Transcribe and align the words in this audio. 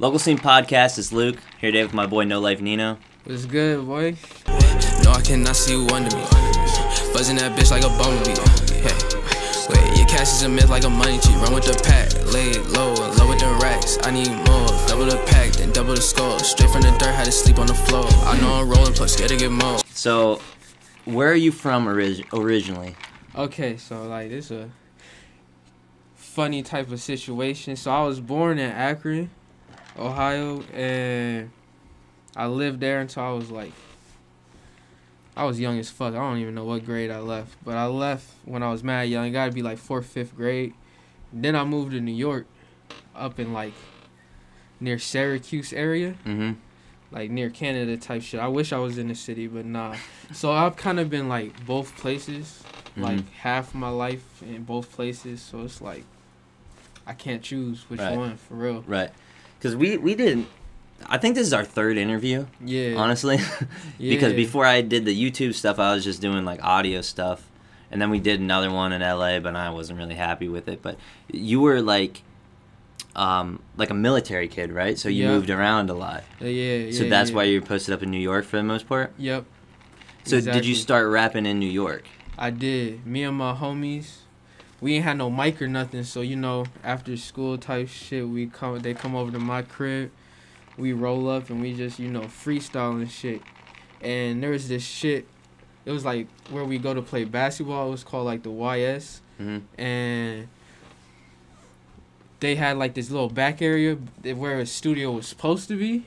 Local 0.00 0.18
Scene 0.18 0.38
Podcast 0.38 0.96
is 0.96 1.12
Luke. 1.12 1.36
Here 1.60 1.70
today 1.70 1.82
with 1.82 1.92
my 1.92 2.06
boy 2.06 2.24
No 2.24 2.40
Life 2.40 2.62
Nino. 2.62 2.96
What's 3.24 3.44
good, 3.44 3.84
boy? 3.86 4.16
No, 5.04 5.12
I 5.12 5.20
cannot 5.22 5.54
see 5.56 5.72
you 5.74 5.86
under 5.88 6.16
me. 6.16 6.22
Buzzing 7.12 7.36
that 7.36 7.52
bitch 7.54 7.70
like 7.70 7.84
a 7.84 7.92
bumblebee. 8.00 8.32
Hey, 8.80 8.96
wait, 9.68 9.98
your 9.98 10.06
cash 10.08 10.32
is 10.32 10.42
a 10.42 10.48
myth 10.48 10.70
like 10.70 10.84
a 10.84 10.88
money 10.88 11.18
tree. 11.18 11.34
Run 11.34 11.52
with 11.52 11.66
the 11.66 11.78
pack, 11.84 12.08
lay 12.32 12.54
low, 12.72 12.94
and 12.96 13.18
low 13.18 13.28
with 13.28 13.40
the 13.40 13.58
racks. 13.60 13.98
I 14.00 14.10
need 14.10 14.30
more, 14.48 14.68
double 14.88 15.04
the 15.04 15.22
pack, 15.26 15.52
then 15.52 15.70
double 15.70 15.94
the 15.94 16.00
skull. 16.00 16.38
Straight 16.38 16.70
from 16.70 16.80
the 16.80 16.92
dirt, 16.92 17.14
had 17.14 17.26
to 17.26 17.32
sleep 17.32 17.58
on 17.58 17.66
the 17.66 17.74
floor. 17.74 18.06
I 18.24 18.40
know 18.40 18.54
I'm 18.54 18.70
rolling, 18.70 18.94
plus 18.94 19.12
scared 19.12 19.28
to 19.28 19.36
get 19.36 19.50
more. 19.52 19.80
So, 19.90 20.40
where 21.04 21.30
are 21.30 21.34
you 21.34 21.52
from 21.52 21.86
orig- 21.86 22.26
originally? 22.32 22.96
Okay, 23.36 23.76
so 23.76 24.04
like 24.04 24.30
this 24.30 24.50
a 24.50 24.70
funny 26.14 26.62
type 26.62 26.90
of 26.90 27.02
situation. 27.02 27.76
So 27.76 27.90
I 27.90 28.02
was 28.04 28.18
born 28.18 28.58
in 28.58 28.70
Akron, 28.70 29.30
Ohio, 29.98 30.62
and 30.72 31.50
I 32.36 32.46
lived 32.46 32.80
there 32.80 33.00
until 33.00 33.22
I 33.22 33.30
was 33.32 33.50
like 33.50 33.72
I 35.36 35.44
was 35.44 35.58
young 35.60 35.78
as 35.78 35.88
fuck. 35.90 36.12
I 36.14 36.18
don't 36.18 36.38
even 36.38 36.54
know 36.54 36.64
what 36.64 36.84
grade 36.84 37.10
I 37.10 37.20
left, 37.20 37.56
but 37.64 37.76
I 37.76 37.86
left 37.86 38.26
when 38.44 38.62
I 38.62 38.70
was 38.70 38.82
mad 38.84 39.08
young. 39.08 39.26
It 39.26 39.30
got 39.30 39.46
to 39.46 39.52
be 39.52 39.62
like 39.62 39.78
fourth, 39.78 40.06
fifth 40.06 40.36
grade. 40.36 40.74
Then 41.32 41.56
I 41.56 41.64
moved 41.64 41.92
to 41.92 42.00
New 42.00 42.12
York, 42.14 42.46
up 43.14 43.38
in 43.38 43.52
like 43.52 43.72
near 44.80 44.98
Syracuse 44.98 45.72
area, 45.72 46.14
Mm-hmm. 46.26 46.52
like 47.10 47.30
near 47.30 47.48
Canada 47.48 47.96
type 47.96 48.22
shit. 48.22 48.40
I 48.40 48.48
wish 48.48 48.72
I 48.72 48.78
was 48.78 48.98
in 48.98 49.08
the 49.08 49.14
city, 49.14 49.46
but 49.46 49.64
nah. 49.64 49.96
So 50.32 50.52
I've 50.52 50.76
kind 50.76 50.98
of 51.00 51.08
been 51.08 51.28
like 51.28 51.64
both 51.64 51.96
places, 51.96 52.62
like 52.96 53.18
Mhm. 53.20 53.28
half 53.40 53.74
my 53.74 53.88
life 53.90 54.42
in 54.42 54.64
both 54.64 54.92
places. 54.92 55.40
So 55.40 55.62
it's 55.62 55.80
like 55.80 56.04
I 57.06 57.14
can't 57.14 57.42
choose 57.42 57.88
which 57.88 58.00
Right. 58.00 58.16
one 58.18 58.36
for 58.36 58.54
real. 58.54 58.84
Right. 58.86 59.10
Because 59.60 59.76
we, 59.76 59.98
we 59.98 60.14
didn't. 60.14 60.48
I 61.06 61.18
think 61.18 61.34
this 61.34 61.46
is 61.46 61.52
our 61.52 61.64
third 61.64 61.96
interview, 61.98 62.46
Yeah. 62.64 62.94
honestly. 62.96 63.38
because 63.98 64.32
before 64.32 64.64
I 64.66 64.80
did 64.80 65.04
the 65.04 65.14
YouTube 65.30 65.54
stuff, 65.54 65.78
I 65.78 65.94
was 65.94 66.02
just 66.02 66.20
doing 66.22 66.44
like 66.44 66.62
audio 66.64 67.02
stuff. 67.02 67.46
And 67.90 68.00
then 68.00 68.08
we 68.10 68.20
did 68.20 68.40
another 68.40 68.70
one 68.70 68.92
in 68.92 69.00
LA, 69.02 69.38
but 69.40 69.54
I 69.56 69.70
wasn't 69.70 69.98
really 69.98 70.14
happy 70.14 70.48
with 70.48 70.68
it. 70.68 70.80
But 70.82 70.96
you 71.30 71.60
were 71.60 71.82
like, 71.82 72.22
um, 73.16 73.60
like 73.76 73.90
a 73.90 73.94
military 73.94 74.48
kid, 74.48 74.72
right? 74.72 74.98
So 74.98 75.08
you 75.08 75.24
Yeah. 75.24 75.30
moved 75.32 75.50
around 75.50 75.90
a 75.90 75.94
lot. 75.94 76.24
Yeah, 76.40 76.46
yeah. 76.48 76.92
So 76.92 77.08
that's 77.08 77.30
yeah. 77.30 77.36
why 77.36 77.44
you're 77.44 77.62
posted 77.62 77.92
up 77.92 78.02
in 78.02 78.10
New 78.10 78.18
York 78.20 78.44
for 78.44 78.56
the 78.56 78.62
most 78.62 78.88
part. 78.88 79.12
Yep. 79.18 79.44
So 80.24 80.40
did 80.40 80.64
you 80.66 80.74
start 80.74 81.08
rapping 81.08 81.46
in 81.46 81.58
New 81.58 81.70
York? 81.70 82.04
I 82.38 82.50
did. 82.50 83.06
Me 83.06 83.24
and 83.24 83.36
my 83.36 83.52
homies, 83.54 84.18
we 84.80 84.94
ain't 84.96 85.04
had 85.04 85.18
no 85.18 85.30
mic 85.30 85.60
or 85.60 85.68
nothing. 85.68 86.04
So 86.04 86.20
you 86.20 86.36
know, 86.36 86.66
after 86.84 87.16
school 87.16 87.58
type 87.58 87.88
shit, 87.88 88.28
we 88.28 88.46
come. 88.46 88.78
They 88.80 88.94
come 88.94 89.14
over 89.14 89.30
to 89.32 89.38
my 89.38 89.62
crib. 89.62 90.10
We 90.78 90.92
roll 90.92 91.28
up 91.28 91.50
and 91.50 91.60
we 91.60 91.74
just 91.74 91.98
you 91.98 92.08
know 92.10 92.22
freestyle 92.22 92.92
and 92.92 93.10
shit. 93.10 93.42
And 94.00 94.42
there 94.42 94.50
was 94.50 94.68
this 94.68 94.82
shit. 94.84 95.26
It 95.84 95.92
was 95.92 96.04
like 96.04 96.26
where 96.50 96.64
we 96.64 96.78
go 96.78 96.94
to 96.94 97.02
play 97.02 97.24
basketball. 97.24 97.88
It 97.88 97.90
was 97.90 98.04
called 98.04 98.26
like 98.26 98.42
the 98.42 98.50
YS, 98.50 99.20
Mm-hmm. 99.40 99.80
and 99.80 100.48
they 102.40 102.54
had 102.56 102.76
like 102.78 102.94
this 102.94 103.10
little 103.10 103.28
back 103.28 103.60
area 103.60 103.96
where 104.34 104.60
a 104.60 104.66
studio 104.66 105.10
was 105.12 105.26
supposed 105.26 105.68
to 105.68 105.78
be, 105.78 106.04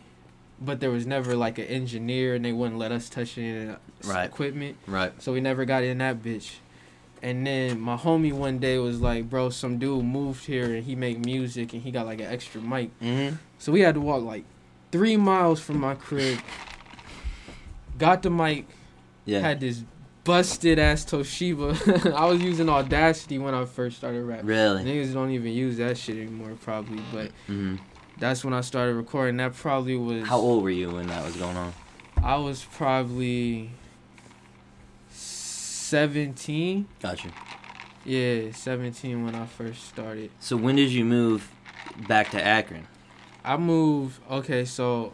but 0.59 0.79
there 0.79 0.89
was 0.89 1.05
never 1.05 1.35
like 1.35 1.57
an 1.59 1.65
engineer, 1.65 2.35
and 2.35 2.43
they 2.45 2.51
wouldn't 2.51 2.79
let 2.79 2.91
us 2.91 3.09
touch 3.09 3.37
any 3.37 3.75
Right. 4.03 4.25
equipment. 4.25 4.77
Right. 4.87 5.13
So 5.21 5.31
we 5.33 5.41
never 5.41 5.65
got 5.65 5.83
in 5.83 5.99
that 5.99 6.21
bitch. 6.23 6.55
And 7.23 7.47
then 7.47 7.79
my 7.79 7.95
homie 7.95 8.33
one 8.33 8.59
day 8.59 8.77
was 8.79 8.99
like, 8.99 9.29
bro, 9.29 9.49
some 9.49 9.79
dude 9.79 10.03
moved 10.03 10.45
here 10.45 10.65
and 10.75 10.83
he 10.83 10.93
make 10.95 11.17
music 11.25 11.71
and 11.73 11.81
he 11.81 11.89
got 11.89 12.05
like 12.05 12.19
an 12.19 12.27
extra 12.27 12.59
mic. 12.61 12.89
Mm-hmm. 12.99 13.37
So 13.59 13.71
we 13.71 13.79
had 13.79 13.95
to 13.95 14.01
walk 14.01 14.23
like 14.23 14.43
three 14.91 15.15
miles 15.15 15.61
from 15.61 15.79
my 15.79 15.95
crib. 15.95 16.37
Got 17.97 18.23
the 18.23 18.29
mic, 18.29 18.65
Yeah. 19.25 19.39
had 19.39 19.59
this 19.61 19.83
busted 20.25 20.79
ass 20.79 21.05
Toshiba. 21.05 22.13
I 22.13 22.25
was 22.25 22.41
using 22.41 22.67
Audacity 22.69 23.37
when 23.39 23.53
I 23.53 23.65
first 23.65 23.97
started 23.97 24.23
rapping. 24.23 24.45
really. 24.47 24.83
Niggas 24.83 25.13
don't 25.13 25.31
even 25.31 25.53
use 25.53 25.77
that 25.77 25.97
shit 25.97 26.17
anymore 26.17 26.57
probably, 26.61 27.01
but 27.13 27.27
Mm-hmm. 27.47 27.75
that's 28.19 28.43
when 28.43 28.53
I 28.53 28.61
started 28.61 28.95
recording. 28.95 29.37
That 29.37 29.53
probably 29.55 29.95
was 29.95 30.27
How 30.27 30.37
old 30.39 30.63
were 30.63 30.69
you 30.69 30.91
when 30.91 31.07
that 31.07 31.23
was 31.23 31.35
going 31.37 31.55
on? 31.55 31.71
I 32.21 32.35
was 32.35 32.63
probably 32.65 33.69
17. 35.93 36.87
Gotcha. 37.03 37.29
Yeah, 38.03 38.51
17 38.51 39.23
when 39.23 39.35
I 39.35 39.45
first 39.45 39.87
started. 39.87 40.31
So 40.39 40.57
when 40.57 40.75
did 40.75 40.89
you 40.91 41.05
move 41.05 41.47
back 42.07 42.31
to 42.31 42.43
Akron? 42.43 42.87
I 43.45 43.57
moved, 43.57 44.19
okay, 44.31 44.65
so 44.65 45.13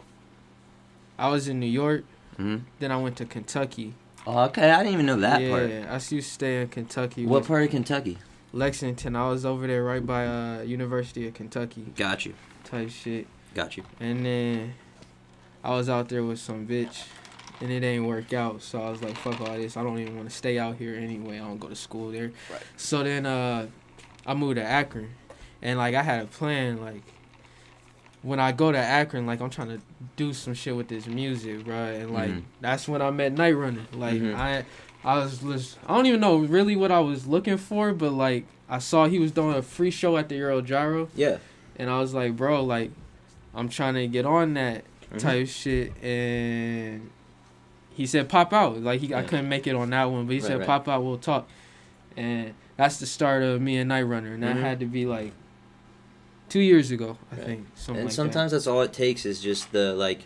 I 1.18 1.28
was 1.28 1.48
in 1.48 1.60
New 1.60 1.66
York, 1.82 2.04
Mm-hmm. 2.38 2.64
then 2.78 2.90
I 2.90 2.96
went 2.96 3.16
to 3.18 3.26
Kentucky. 3.26 3.92
Oh, 4.26 4.44
okay. 4.44 4.70
I 4.70 4.78
didn't 4.78 4.94
even 4.94 5.04
know 5.04 5.16
that 5.20 5.42
yeah, 5.42 5.50
part. 5.50 5.68
Yeah, 5.68 5.86
I 5.90 5.94
used 5.96 6.08
to 6.08 6.22
stay 6.22 6.62
in 6.62 6.68
Kentucky. 6.68 7.26
What 7.26 7.46
part 7.46 7.64
of 7.64 7.70
Kentucky? 7.70 8.16
Lexington. 8.54 9.14
I 9.14 9.28
was 9.28 9.44
over 9.44 9.66
there 9.66 9.84
right 9.84 10.04
by 10.04 10.26
uh 10.26 10.62
University 10.62 11.28
of 11.28 11.34
Kentucky 11.34 11.84
Got 11.94 12.24
you. 12.24 12.32
type 12.64 12.88
shit. 12.88 13.26
Got 13.54 13.76
you. 13.76 13.82
And 14.00 14.24
then 14.24 14.72
I 15.62 15.70
was 15.76 15.90
out 15.90 16.08
there 16.08 16.24
with 16.24 16.38
some 16.38 16.66
bitch 16.66 17.04
and 17.60 17.70
it 17.70 17.82
ain't 17.84 18.04
work 18.04 18.32
out. 18.32 18.62
So 18.62 18.80
I 18.82 18.90
was 18.90 19.02
like, 19.02 19.16
fuck 19.16 19.40
all 19.40 19.56
this. 19.56 19.76
I 19.76 19.82
don't 19.82 19.98
even 19.98 20.16
want 20.16 20.28
to 20.30 20.34
stay 20.34 20.58
out 20.58 20.76
here 20.76 20.94
anyway. 20.94 21.36
I 21.36 21.46
don't 21.46 21.58
go 21.58 21.68
to 21.68 21.76
school 21.76 22.10
there. 22.10 22.32
Right. 22.50 22.62
So 22.76 23.02
then 23.02 23.26
uh 23.26 23.66
I 24.26 24.34
moved 24.34 24.56
to 24.56 24.62
Akron. 24.64 25.10
And 25.62 25.78
like 25.78 25.94
I 25.94 26.02
had 26.02 26.22
a 26.22 26.26
plan 26.26 26.80
like 26.80 27.02
when 28.22 28.38
I 28.38 28.52
go 28.52 28.70
to 28.70 28.78
Akron, 28.78 29.26
like 29.26 29.40
I'm 29.40 29.50
trying 29.50 29.68
to 29.68 29.80
do 30.16 30.32
some 30.34 30.52
shit 30.54 30.76
with 30.76 30.88
this 30.88 31.06
music, 31.06 31.64
bro. 31.64 31.76
And 31.76 32.12
like 32.12 32.30
Mhm. 32.30 32.42
that's 32.60 32.86
when 32.88 33.00
I 33.02 33.10
met 33.10 33.32
Night 33.32 33.56
Runner. 33.56 33.82
Like 33.92 34.20
Mhm. 34.20 34.34
I 34.36 34.64
I 35.04 35.18
was 35.18 35.38
just 35.38 35.78
I 35.86 35.94
don't 35.96 36.06
even 36.06 36.20
know 36.20 36.36
really 36.38 36.76
what 36.76 36.90
I 36.92 37.00
was 37.00 37.26
looking 37.26 37.56
for, 37.56 37.92
but 37.92 38.12
like 38.12 38.44
I 38.68 38.78
saw 38.78 39.06
he 39.06 39.18
was 39.18 39.32
doing 39.32 39.56
a 39.56 39.62
free 39.62 39.90
show 39.90 40.16
at 40.16 40.28
the 40.28 40.36
Euro 40.36 40.60
Gyro 40.62 41.08
Yeah. 41.16 41.38
and 41.76 41.90
I 41.90 41.98
was 41.98 42.14
like, 42.14 42.36
bro, 42.36 42.62
like, 42.62 42.90
I'm 43.54 43.68
trying 43.68 43.94
to 43.94 44.06
get 44.06 44.24
on 44.26 44.54
that 44.54 44.84
Mhm. 45.12 45.18
type 45.18 45.48
shit, 45.48 45.92
and 46.04 47.10
he 48.00 48.06
said 48.06 48.30
pop 48.30 48.54
out. 48.54 48.80
Like 48.80 49.00
he, 49.00 49.14
I 49.14 49.22
couldn't 49.22 49.48
make 49.50 49.66
it 49.66 49.74
on 49.76 49.90
that 49.90 50.04
one, 50.10 50.24
but 50.26 50.32
he 50.32 50.38
Right, 50.40 50.46
said 50.46 50.58
right. 50.60 50.66
pop 50.66 50.88
out, 50.88 51.02
we'll 51.04 51.18
talk, 51.18 51.46
and 52.16 52.54
that's 52.78 52.98
the 52.98 53.04
start 53.04 53.42
of 53.42 53.60
me 53.60 53.76
and 53.76 53.90
Night 53.90 54.04
Runner, 54.04 54.32
and 54.32 54.42
that 54.42 54.56
Mhm. 54.56 54.60
had 54.62 54.80
to 54.80 54.86
be 54.86 55.04
like 55.04 55.32
two 56.48 56.60
years 56.60 56.90
ago, 56.90 57.18
I 57.30 57.36
Right. 57.36 57.44
think. 57.44 57.66
Something 57.74 58.00
and 58.00 58.04
like 58.06 58.14
sometimes 58.14 58.52
that's 58.52 58.66
all 58.66 58.80
it 58.80 58.94
takes 58.94 59.26
is 59.26 59.38
just 59.40 59.70
the 59.72 59.92
like, 59.94 60.20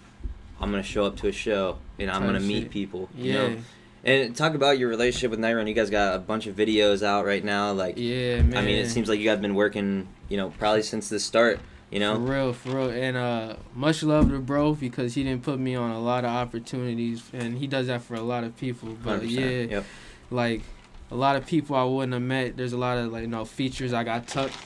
I'm 0.61 0.71
gonna 0.71 0.85
show 0.85 1.05
up 1.05 1.17
to 1.17 1.27
a 1.29 1.33
show 1.33 1.79
and 1.99 2.09
I'm 2.11 2.21
Type 2.21 2.29
gonna 2.29 2.41
meet 2.41 2.63
shit. 2.63 2.71
people. 2.71 3.09
that. 3.13 3.21
You 3.25 3.33
Yeah, 3.33 3.49
know? 3.49 3.57
And 4.07 4.37
talk 4.37 4.55
about 4.55 4.79
your 4.79 4.89
relationship 4.91 5.31
with 5.31 5.41
Night 5.41 5.55
Run. 5.55 5.67
You 5.67 5.73
guys 5.75 5.91
got 5.91 6.15
a 6.15 6.19
bunch 6.19 6.47
of 6.47 6.55
videos 6.55 7.03
out 7.03 7.25
right 7.27 7.43
now. 7.43 7.73
Like, 7.73 7.95
yeah, 7.97 8.43
man. 8.43 8.57
I 8.57 8.61
mean, 8.61 8.77
it 8.77 8.89
seems 8.91 9.09
like 9.09 9.19
you 9.19 9.25
guys 9.25 9.39
been 9.41 9.55
working. 9.55 10.07
You 10.29 10.37
know, 10.37 10.51
probably 10.59 10.83
since 10.83 11.09
the 11.09 11.19
start. 11.19 11.59
You 11.91 12.01
For 12.01 12.01
know. 12.01 12.17
real, 12.17 12.53
for 12.53 12.71
real, 12.71 12.91
and 12.91 13.17
uh, 13.17 13.57
much 13.75 14.03
love 14.03 14.31
to 14.31 14.39
bro 14.41 14.75
because 14.75 15.15
he 15.15 15.23
didn't 15.23 15.43
put 15.45 15.59
me 15.61 15.75
on 15.77 15.91
a 15.91 16.01
lot 16.01 16.25
of 16.25 16.31
opportunities, 16.31 17.23
and 17.33 17.57
he 17.59 17.67
does 17.67 17.87
that 17.87 18.03
for 18.03 18.15
a 18.15 18.23
lot 18.23 18.43
of 18.45 18.57
people. 18.57 18.97
But 19.03 19.23
100%. 19.23 19.31
yeah, 19.31 19.77
Yep. 19.77 19.85
like 20.31 20.63
a 21.11 21.15
lot 21.17 21.37
of 21.37 21.47
people 21.47 21.77
I 21.77 21.85
wouldn't 21.85 22.13
have 22.15 22.23
met. 22.23 22.57
There's 22.57 22.73
a 22.73 22.79
lot 22.79 22.99
of 22.99 23.13
like 23.13 23.23
you 23.23 23.29
know 23.29 23.45
features 23.45 23.93
I 23.93 24.03
got 24.03 24.27
tucked 24.27 24.57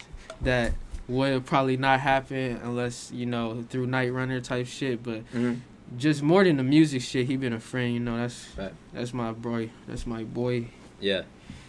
that 0.43 0.73
would 1.09 1.45
probably 1.47 1.77
not 1.77 2.01
happen 2.01 2.61
unless 2.63 3.11
you 3.13 3.27
know 3.27 3.63
through 3.69 3.87
Night 3.89 4.13
Runner 4.13 4.41
type 4.41 4.67
shit. 4.67 5.03
But 5.03 5.23
hmm 5.33 5.55
just 5.97 6.23
more 6.23 6.45
than 6.45 6.59
the 6.59 6.63
music 6.63 7.01
shit, 7.01 7.27
he 7.27 7.37
been 7.37 7.55
a 7.55 7.61
friend. 7.61 7.93
You 7.95 8.01
know 8.01 8.17
that's 8.19 8.49
Right. 8.59 8.73
that's 8.93 9.13
my 9.15 9.33
boy. 9.33 9.71
That's 9.87 10.07
my 10.07 10.23
boy. 10.25 10.67
Yeah. 11.01 11.23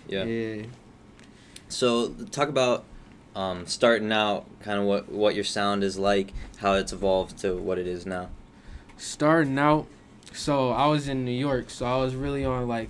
Yeah. 0.08 0.26
yeah. 0.26 0.64
So 1.70 2.10
talk 2.32 2.50
about 2.50 2.84
um, 3.40 3.66
starting 3.68 4.12
out, 4.12 4.46
kind 4.62 4.80
of 4.80 4.86
what 4.86 5.10
what 5.10 5.34
your 5.36 5.44
sound 5.44 5.84
is 5.84 5.98
like, 5.98 6.34
how 6.58 6.74
it's 6.74 6.92
evolved 6.92 7.38
to 7.40 7.56
what 7.56 7.78
it 7.78 7.88
is 7.88 8.06
now. 8.06 8.30
starting 8.98 9.58
out 9.58 9.86
so 10.34 10.70
i 10.72 10.86
was 10.86 11.08
in 11.08 11.26
new 11.26 11.32
york 11.32 11.70
so 11.72 11.86
i 11.88 11.98
was 11.98 12.14
really 12.14 12.46
on 12.46 12.68
like 12.68 12.88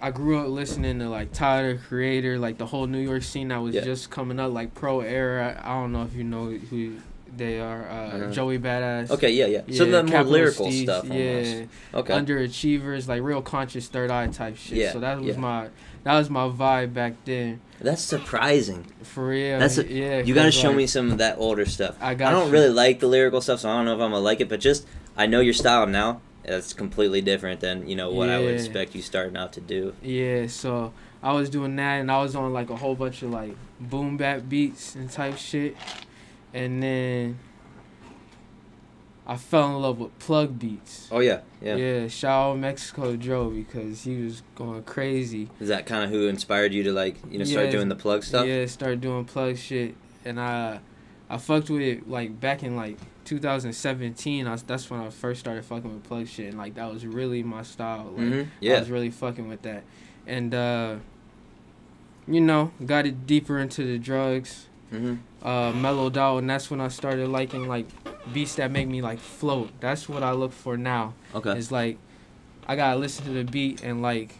i 0.00 0.10
grew 0.10 0.38
up 0.40 0.48
listening 0.48 0.98
to 0.98 1.08
like 1.08 1.30
tyler 1.32 1.76
creator 1.78 2.38
like 2.40 2.58
the 2.58 2.66
whole 2.66 2.86
new 2.88 2.98
york 2.98 3.22
scene 3.22 3.48
that 3.48 3.58
was 3.58 3.72
Yeah. 3.74 3.82
just 3.84 4.10
coming 4.10 4.40
up 4.40 4.52
like 4.52 4.74
pro 4.74 5.00
era 5.00 5.60
i 5.64 5.68
don't 5.74 5.92
know 5.92 6.02
if 6.02 6.14
you 6.14 6.24
know 6.24 6.46
who 6.46 6.96
they 7.36 7.60
are 7.60 7.88
uh, 7.88 8.30
joey 8.32 8.58
badass 8.58 9.10
Okay, 9.10 9.30
yeah, 9.30 9.46
yeah. 9.46 9.62
so 9.72 9.84
the 9.84 10.02
more 10.02 10.22
lyrical 10.24 10.66
Steez, 10.66 10.82
stuff. 10.84 11.04
Almost. 11.10 11.18
yeah 11.50 11.64
Okay. 11.94 12.12
underachievers 12.14 13.08
like 13.08 13.22
real 13.22 13.42
conscious 13.42 13.88
third 13.88 14.10
eye 14.10 14.26
type 14.28 14.56
shit 14.56 14.78
Yeah, 14.78 14.92
so 14.92 15.00
that 15.00 15.18
was 15.20 15.34
yeah. 15.34 15.40
my 15.40 15.68
that 16.04 16.16
was 16.18 16.30
my 16.30 16.48
vibe 16.48 16.94
back 16.94 17.14
then 17.24 17.60
That's 17.80 18.02
surprising. 18.02 18.84
for 19.02 19.28
real 19.28 19.58
That's 19.58 19.78
a- 19.78 19.92
yeah 19.92 20.18
You 20.20 20.34
gotta 20.34 20.52
show 20.52 20.68
like, 20.68 20.76
me 20.76 20.86
some 20.86 21.10
of 21.10 21.18
that 21.18 21.38
older 21.38 21.66
stuff. 21.66 21.96
i 22.00 22.14
got. 22.14 22.28
I 22.28 22.30
don't 22.32 22.46
you. 22.46 22.52
really 22.52 22.68
like 22.70 23.00
the 23.00 23.08
lyrical 23.08 23.40
stuff, 23.40 23.60
so 23.60 23.68
I 23.70 23.76
don't 23.76 23.84
know 23.86 23.94
if 23.94 24.00
I'm 24.00 24.10
gonna 24.10 24.20
like 24.20 24.40
it. 24.40 24.48
But 24.48 24.60
just 24.60 24.86
I 25.16 25.26
know 25.26 25.40
your 25.40 25.54
style 25.54 25.86
now. 25.86 26.20
That's 26.44 26.72
completely 26.72 27.22
different 27.22 27.58
than 27.58 27.88
you 27.88 27.96
know 27.96 28.12
what 28.12 28.28
I 28.30 28.38
would 28.38 28.54
expect 28.54 28.94
you 28.94 29.02
starting 29.02 29.36
out 29.36 29.52
to 29.54 29.60
do. 29.60 29.94
Yeah, 30.00 30.46
so 30.46 30.92
I 31.20 31.32
was 31.32 31.50
doing 31.50 31.74
that, 31.76 31.94
and 32.00 32.08
I 32.08 32.22
was 32.22 32.36
on 32.36 32.52
like 32.52 32.70
a 32.70 32.76
whole 32.76 32.94
bunch 32.94 33.22
of 33.22 33.30
like 33.30 33.56
boom 33.80 34.16
bap 34.16 34.48
beats 34.48 34.94
and 34.94 35.10
type 35.10 35.38
shit, 35.38 35.76
and 36.56 36.82
then 36.82 37.38
I 39.26 39.36
fell 39.36 39.76
in 39.76 39.82
love 39.82 39.98
with 39.98 40.18
plug 40.18 40.58
beats. 40.58 41.08
Oh 41.12 41.18
yeah, 41.18 41.40
yeah. 41.60 41.76
Yeah, 41.76 42.08
shout 42.08 42.52
out 42.52 42.58
MexikoDro 42.58 43.54
because 43.54 44.04
he 44.04 44.22
was 44.22 44.42
going 44.54 44.82
crazy. 44.84 45.50
Is 45.60 45.68
that 45.68 45.84
kind 45.84 46.04
of 46.04 46.10
who 46.10 46.28
inspired 46.28 46.72
you 46.72 46.82
to 46.84 46.92
like 46.92 47.16
you 47.28 47.38
know 47.38 47.44
start 47.44 47.66
Yeah, 47.66 47.72
doing 47.72 47.88
the 47.88 47.96
plug 47.96 48.22
stuff? 48.24 48.46
Yeah, 48.46 48.64
start 48.66 49.00
doing 49.00 49.24
plug 49.24 49.58
shit, 49.58 49.96
and 50.24 50.40
I, 50.40 50.80
I 51.28 51.36
fucked 51.38 51.68
with 51.70 51.82
it 51.82 52.08
like 52.08 52.40
back 52.40 52.62
in 52.62 52.74
like 52.74 52.98
2017. 53.24 54.46
I 54.46 54.56
that's 54.66 54.88
when 54.88 55.00
I 55.00 55.10
first 55.10 55.40
started 55.40 55.64
fucking 55.64 55.92
with 55.92 56.04
plug 56.04 56.26
shit, 56.26 56.46
and 56.48 56.58
like 56.58 56.74
that 56.76 56.90
was 56.90 57.04
really 57.04 57.42
my 57.42 57.62
style. 57.62 58.12
Like 58.16 58.28
hmm 58.28 58.42
I 58.64 58.78
was 58.80 58.90
really 58.90 59.10
fucking 59.10 59.46
with 59.46 59.62
that, 59.62 59.82
and 60.26 60.54
uh, 60.54 60.96
you 62.26 62.40
know, 62.40 62.72
got 62.84 63.06
it 63.06 63.26
deeper 63.26 63.58
into 63.58 63.84
the 63.84 63.98
drugs. 63.98 64.68
Hmm 64.98 65.14
Uh, 65.42 65.70
mellowed 65.72 66.18
out, 66.18 66.38
and 66.38 66.50
that's 66.50 66.70
when 66.70 66.80
I 66.80 66.88
started 66.88 67.28
liking 67.28 67.68
like 67.68 67.86
beats 68.32 68.56
that 68.56 68.70
make 68.72 68.88
me 68.88 69.00
like 69.02 69.18
float. 69.20 69.70
That's 69.80 70.08
what 70.08 70.22
I 70.24 70.32
look 70.32 70.52
for 70.52 70.76
now. 70.76 71.14
Okay. 71.34 71.52
It's 71.56 71.70
like 71.70 71.98
I 72.66 72.74
gotta 72.74 72.98
listen 72.98 73.24
to 73.26 73.30
the 73.32 73.44
beat 73.44 73.82
and 73.84 74.02
like 74.02 74.34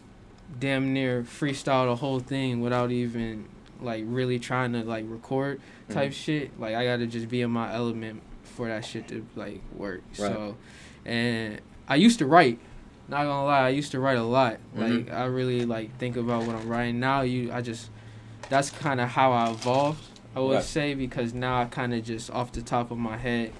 damn 0.59 0.93
near 0.93 1.23
freestyle 1.23 1.85
the 1.87 1.95
whole 1.95 2.19
thing 2.19 2.61
without 2.61 2.91
even 2.91 3.45
like 3.81 4.03
really 4.07 4.39
trying 4.39 4.73
to 4.73 4.83
like 4.83 5.05
record 5.07 5.61
type 5.89 6.11
Mhm. 6.11 6.15
shit. 6.15 6.59
Like 6.59 6.75
I 6.75 6.83
gotta 6.85 7.05
just 7.07 7.29
be 7.29 7.41
in 7.41 7.51
my 7.51 7.73
element 7.73 8.21
for 8.43 8.67
that 8.67 8.83
shit 8.83 9.07
to 9.09 9.25
like 9.35 9.61
work. 9.75 10.01
Right. 10.19 10.27
So 10.31 10.57
and 11.05 11.61
I 11.87 11.95
used 11.95 12.19
to 12.19 12.25
write. 12.25 12.59
Not 13.07 13.23
gonna 13.23 13.45
lie, 13.45 13.67
I 13.67 13.69
used 13.69 13.91
to 13.91 13.99
write 14.01 14.17
a 14.17 14.23
lot. 14.23 14.57
Like 14.75 14.91
Mhm. 15.07 15.13
I 15.13 15.25
really 15.25 15.63
like 15.65 15.97
think 15.97 16.17
about 16.17 16.43
what 16.45 16.55
I'm 16.57 16.67
writing 16.67 16.99
now. 16.99 17.21
You, 17.21 17.51
I 17.53 17.61
just 17.61 17.89
that's 18.49 18.69
kind 18.71 18.99
of 18.99 19.07
how 19.09 19.31
I 19.31 19.49
evolved. 19.51 20.03
I 20.37 20.39
would 20.39 20.55
Right. 20.55 20.63
say 20.63 20.93
because 20.93 21.33
now 21.33 21.61
I 21.61 21.65
kind 21.65 21.93
of 21.95 22.03
just 22.03 22.29
off 22.29 22.51
the 22.51 22.61
top 22.61 22.91
of 22.91 22.97
my 22.99 23.17
head, 23.17 23.51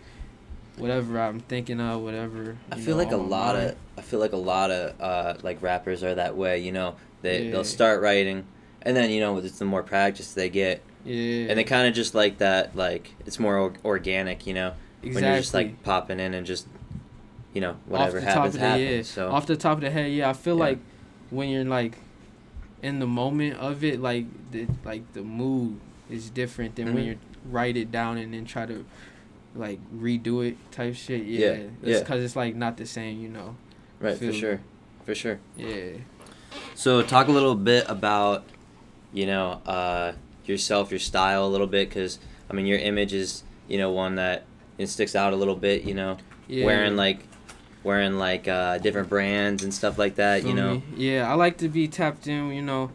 whatever 0.77 1.19
I'm 1.19 1.39
thinking 1.39 1.81
of, 1.81 2.01
whatever. 2.01 2.56
I 2.71 2.75
feel 2.79 2.95
know, 2.97 3.03
like 3.03 3.12
a 3.12 3.18
lot 3.18 3.56
mind. 3.56 3.69
of 3.69 3.75
I 3.97 4.01
feel 4.03 4.19
like 4.19 4.33
a 4.33 4.38
lot 4.38 4.69
of 4.69 5.01
uh, 5.01 5.33
like 5.41 5.62
rappers 5.63 6.03
are 6.03 6.13
that 6.15 6.38
way. 6.38 6.59
You 6.59 6.71
know, 6.71 6.95
they 7.24 7.45
Yeah. 7.45 7.51
they'll 7.51 7.63
start 7.63 8.00
writing, 8.01 8.44
and 8.83 8.95
then 8.95 9.09
you 9.09 9.19
know 9.19 9.33
with 9.33 9.57
the 9.57 9.65
more 9.65 9.81
practice 9.81 10.33
they 10.33 10.50
get, 10.50 10.83
yeah, 11.03 11.47
and 11.50 11.57
they 11.57 11.63
kind 11.63 11.88
of 11.88 11.95
just 11.95 12.13
like 12.13 12.38
that. 12.38 12.75
Like 12.75 13.12
it's 13.25 13.39
more 13.39 13.57
or- 13.57 13.73
organic. 13.83 14.45
You 14.45 14.53
know, 14.53 14.73
exactly. 15.01 15.13
when 15.15 15.23
you're 15.31 15.41
just 15.41 15.53
like 15.56 15.81
popping 15.81 16.19
in 16.19 16.35
and 16.35 16.45
just, 16.45 16.68
you 17.56 17.62
know, 17.62 17.77
whatever 17.88 18.18
off 18.19 18.23
the 18.23 18.30
happens 18.30 18.35
top 18.35 18.45
of 18.45 18.53
the, 18.53 18.59
happens. 18.59 19.07
Yeah. 19.09 19.13
So 19.15 19.31
off 19.31 19.47
the 19.47 19.57
top 19.57 19.77
of 19.77 19.81
the 19.81 19.89
head, 19.89 20.12
yeah, 20.12 20.30
I 20.30 20.33
feel 20.33 20.56
Yeah. 20.57 20.63
like 20.65 20.80
when 21.31 21.50
you're 21.50 21.65
like 21.65 21.97
in 22.83 23.00
the 23.00 23.07
moment 23.07 23.57
of 23.57 23.83
it, 23.83 24.00
like 24.00 24.25
the 24.51 24.68
like 24.85 25.12
the 25.13 25.23
mood 25.23 25.80
is 26.09 26.30
different 26.30 26.75
than 26.75 26.94
when 26.94 27.04
Mhm. 27.04 27.07
you 27.07 27.18
write 27.50 27.77
it 27.77 27.92
down 27.92 28.18
and 28.18 28.33
then 28.33 28.45
try 28.45 28.65
to 28.65 28.86
like 29.56 29.80
redo 29.95 30.45
it 30.48 30.56
type 30.71 30.95
shit. 30.95 31.24
Yeah, 31.25 31.39
Yeah, 31.39 31.54
it's 31.56 31.69
yeah. 31.83 32.00
because 32.00 32.24
it's 32.24 32.36
like 32.36 32.56
not 32.56 32.77
the 32.77 32.86
same, 32.86 33.19
you 33.21 33.30
know. 33.30 33.56
right 34.00 34.13
for 34.13 34.19
feel 34.19 34.31
me. 34.31 34.38
sure, 34.39 34.59
for 35.06 35.15
sure. 35.15 35.39
Yeah. 35.57 35.94
So 36.75 37.01
talk 37.01 37.27
a 37.27 37.31
little 37.31 37.56
bit 37.56 37.86
about, 37.89 38.44
you 39.13 39.25
know, 39.25 39.62
uh, 39.65 40.13
yourself, 40.45 40.92
your 40.92 41.00
style 41.00 41.45
a 41.45 41.50
little 41.50 41.65
bit, 41.68 41.89
because 41.89 42.19
I 42.50 42.54
mean 42.54 42.65
your 42.68 42.77
image 42.80 43.13
is, 43.13 43.44
you 43.68 43.77
know, 43.77 43.92
one 43.92 44.15
that 44.15 44.45
it 44.77 44.88
sticks 44.88 45.15
out 45.15 45.33
a 45.33 45.36
little 45.36 45.56
bit. 45.56 45.83
You 45.83 45.95
know, 45.95 46.18
Yeah. 46.48 46.65
wearing 46.65 46.95
like, 46.95 47.19
wearing 47.83 48.18
like 48.19 48.48
uh, 48.48 48.77
different 48.77 49.09
brands 49.09 49.63
and 49.63 49.74
stuff 49.74 49.98
like 49.98 50.15
that. 50.15 50.45
You 50.45 50.54
know, 50.54 50.74
me? 50.75 50.83
Yeah, 50.95 51.30
I 51.30 51.33
like 51.33 51.57
to 51.59 51.68
be 51.69 51.88
tapped 51.88 52.27
in, 52.27 52.51
you 52.51 52.62
know, 52.62 52.92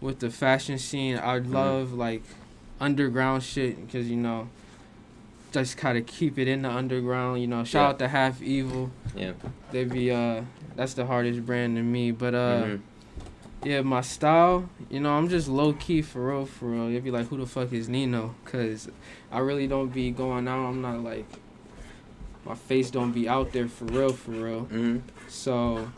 with 0.00 0.20
the 0.20 0.30
fashion 0.30 0.78
scene. 0.78 1.16
I 1.18 1.40
Mhm. 1.40 1.52
love 1.52 1.92
like 1.92 2.22
underground 2.80 3.42
shit 3.42 3.84
because 3.86 4.08
you 4.10 4.16
know, 4.16 4.48
just 5.52 5.76
kind 5.76 5.96
of 5.98 6.06
keep 6.06 6.38
it 6.38 6.48
in 6.48 6.62
the 6.62 6.70
underground. 6.70 7.40
You 7.40 7.46
know, 7.46 7.64
shout 7.64 7.82
Yeah. 7.82 7.88
out 7.90 7.98
to 8.00 8.08
Half 8.08 8.42
Evil. 8.42 8.90
Yeah. 9.16 9.32
They 9.72 9.84
be 9.84 10.10
uh, 10.10 10.42
that's 10.76 10.94
the 10.94 11.06
hardest 11.06 11.44
brand 11.46 11.76
to 11.76 11.82
me. 11.82 12.10
But 12.10 12.34
uh, 12.34 12.62
Mhm. 12.64 12.80
yeah, 13.64 13.80
my 13.82 14.00
style, 14.02 14.68
you 14.90 15.00
know, 15.00 15.12
I'm 15.14 15.28
just 15.28 15.48
low 15.48 15.72
key 15.72 16.02
for 16.02 16.28
real, 16.30 16.46
for 16.46 16.66
real. 16.66 16.90
You'd 16.90 17.04
be 17.04 17.10
like, 17.10 17.28
who 17.28 17.38
the 17.38 17.46
fuck 17.46 17.72
is 17.72 17.88
Nino? 17.88 18.34
Cause 18.44 18.88
I 19.32 19.38
really 19.38 19.66
don't 19.66 19.92
be 19.92 20.10
going 20.10 20.46
out. 20.48 20.66
I'm 20.68 20.82
not 20.82 21.02
like. 21.02 21.26
My 22.44 22.54
face 22.54 22.92
don't 22.92 23.10
be 23.10 23.28
out 23.28 23.50
there 23.50 23.66
for 23.66 23.86
real, 23.86 24.12
for 24.12 24.30
real. 24.30 24.66
Mhm. 24.66 25.00
So 25.26 25.88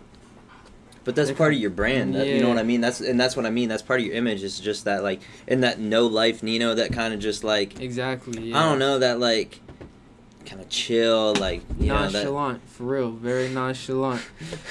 But 1.04 1.14
that's 1.16 1.30
part 1.32 1.54
of 1.54 1.58
your 1.60 1.70
brand. 1.70 2.14
That, 2.14 2.26
You 2.26 2.40
know 2.42 2.48
what 2.48 2.58
I 2.58 2.62
mean? 2.62 2.80
That's 2.80 3.00
and 3.00 3.18
that's 3.18 3.34
what 3.36 3.46
I 3.46 3.50
mean. 3.50 3.68
That's 3.68 3.82
part 3.82 4.00
of 4.00 4.06
your 4.06 4.14
image. 4.14 4.42
Is 4.42 4.60
just 4.60 4.84
that 4.84 5.02
like 5.02 5.20
in 5.46 5.60
that 5.62 5.78
no 5.78 6.06
life 6.06 6.42
Nino. 6.42 6.74
That 6.74 6.92
kind 6.92 7.14
of 7.14 7.20
just 7.20 7.44
like 7.44 7.80
exactly. 7.80 8.50
Yeah. 8.50 8.58
I 8.58 8.62
don't 8.64 8.78
know 8.78 8.98
that 8.98 9.18
like 9.18 9.60
kind 10.44 10.60
of 10.62 10.68
chill 10.70 11.34
like 11.34 11.60
you 11.78 11.88
know 11.88 12.02
that. 12.06 12.12
nonchalant, 12.12 12.68
for 12.68 12.84
real, 12.84 13.10
very 13.10 13.48
nonchalant. 13.48 14.22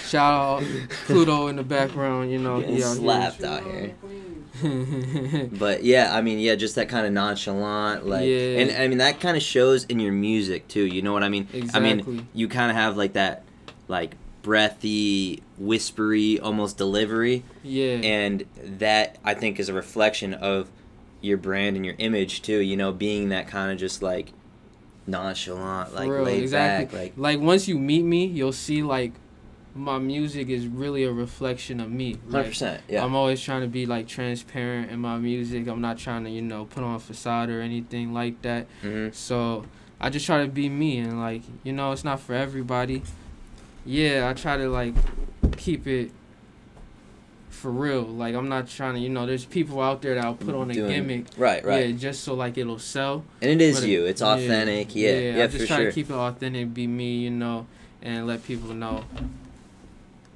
Shout 0.07 0.61
out 0.63 0.63
Pluto 1.05 1.47
in 1.47 1.55
the 1.55 1.63
background, 1.63 2.31
you 2.31 2.39
know, 2.39 2.63
out 2.63 2.79
slapped 2.81 3.43
out 3.43 3.63
here. 3.63 3.95
But 5.59 5.83
yeah, 5.83 6.15
I 6.15 6.21
mean, 6.21 6.39
yeah, 6.39 6.55
just 6.55 6.75
that 6.75 6.89
kind 6.89 7.05
of 7.05 7.13
nonchalant, 7.13 8.07
like, 8.07 8.25
Yeah. 8.27 8.59
and 8.59 8.71
I 8.71 8.87
mean 8.87 8.97
that 8.97 9.19
kind 9.19 9.37
of 9.37 9.43
shows 9.43 9.83
in 9.85 9.99
your 9.99 10.11
music 10.13 10.67
too. 10.67 10.85
You 10.85 11.01
know 11.03 11.13
what 11.13 11.23
I 11.23 11.29
mean? 11.29 11.47
I 11.73 11.79
mean, 11.79 12.27
you 12.33 12.47
kind 12.47 12.71
of 12.71 12.75
have 12.77 12.97
like 12.97 13.13
that, 13.13 13.43
like 13.87 14.15
breathy, 14.41 15.43
whispery, 15.57 16.39
almost 16.39 16.77
delivery, 16.77 17.43
yeah. 17.63 17.95
and 18.03 18.45
that 18.57 19.17
I 19.23 19.33
think 19.33 19.59
is 19.59 19.69
a 19.69 19.73
reflection 19.73 20.33
of 20.33 20.69
your 21.21 21.37
brand 21.37 21.75
and 21.75 21.85
your 21.85 21.95
image 21.97 22.41
too. 22.41 22.59
You 22.59 22.77
know, 22.77 22.91
being 22.91 23.29
that 23.29 23.47
kind 23.47 23.71
of 23.71 23.77
just 23.77 24.01
like 24.01 24.31
nonchalant, 25.05 25.93
like 25.93 26.09
real, 26.09 26.23
laid 26.23 26.43
exactly. 26.43 26.85
back, 26.85 26.93
like 26.93 27.13
like 27.17 27.39
once 27.39 27.67
you 27.67 27.77
meet 27.77 28.03
me, 28.03 28.25
you'll 28.25 28.53
see 28.53 28.83
like 28.83 29.13
my 29.75 29.99
music 29.99 30.49
is 30.49 30.67
really 30.67 31.03
a 31.03 31.11
reflection 31.11 31.79
of 31.79 31.91
me. 31.91 32.13
hundred 32.13 32.31
Like, 32.33 32.45
percent. 32.47 32.81
Yeah. 32.89 33.03
I'm 33.03 33.15
always 33.15 33.41
trying 33.41 33.61
to 33.61 33.67
be 33.67 33.85
like 33.85 34.07
transparent 34.07 34.91
in 34.91 34.99
my 34.99 35.17
music. 35.17 35.67
I'm 35.67 35.81
not 35.81 35.97
trying 35.97 36.23
to, 36.23 36.29
you 36.29 36.41
know, 36.41 36.65
put 36.65 36.83
on 36.83 36.95
a 36.95 36.99
facade 36.99 37.49
or 37.49 37.61
anything 37.61 38.13
like 38.13 38.41
that. 38.41 38.67
hmm 38.81 39.09
So 39.11 39.65
I 39.99 40.09
just 40.09 40.25
try 40.25 40.41
to 40.43 40.47
be 40.47 40.69
me 40.69 40.99
and 40.99 41.19
like 41.19 41.43
you 41.63 41.73
know 41.73 41.91
it's 41.91 42.03
not 42.03 42.19
for 42.19 42.33
everybody. 42.33 43.03
Yeah, 43.87 44.27
I 44.29 44.33
try 44.33 44.57
to 44.57 44.69
like 44.69 44.93
keep 45.55 45.87
it 45.87 46.11
for 47.49 47.71
real. 47.71 48.03
Like 48.03 48.35
I'm 48.35 48.49
not 48.49 48.67
trying 48.67 48.95
to 48.95 48.99
you 48.99 49.09
know 49.09 49.25
there's 49.25 49.45
people 49.45 49.81
out 49.81 50.01
there 50.01 50.15
that'll 50.15 50.35
put 50.35 50.53
on 50.53 50.69
a 50.69 50.73
Doing- 50.73 50.91
gimmick. 50.91 51.25
Right, 51.37 51.63
right. 51.65 51.89
Yeah, 51.89 51.95
just 51.95 52.23
so 52.23 52.33
like 52.35 52.57
it'll 52.57 52.79
sell. 52.79 53.23
And 53.41 53.49
it 53.49 53.61
is 53.61 53.79
But 53.79 53.89
you. 53.89 54.05
It's 54.05 54.21
yeah, 54.21 54.33
authentic. 54.33 54.95
Yeah, 54.95 55.19
yeah, 55.19 55.43
I 55.43 55.47
just 55.47 55.67
try 55.67 55.77
sure. 55.77 55.85
to 55.85 55.91
keep 55.91 56.09
it 56.09 56.13
authentic, 56.13 56.73
be 56.73 56.85
me, 56.85 57.19
you 57.19 57.29
know, 57.31 57.65
and 58.01 58.27
let 58.27 58.43
people 58.43 58.73
know 58.73 59.05